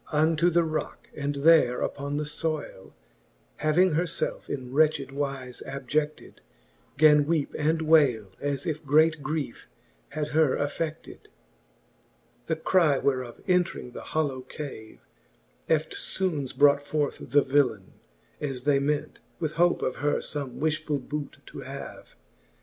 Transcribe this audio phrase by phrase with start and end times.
[0.11, 2.93] Unto the rocke, and there upon the fbyle
[3.57, 6.39] Having her felfe in wretched wize abjecied,
[6.97, 9.67] Gan weepe and wayle, as if great griefe
[10.09, 11.07] had her afFeded.
[11.25, 11.29] X.
[12.47, 15.01] The cry whereof entring the hollow cave,
[15.69, 17.93] Eftfoones brought forth the villaine,
[18.39, 22.15] as they ment, With hope of her fome wifhfull boote to have.